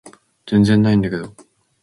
[0.47, 1.35] 全然ないんだけど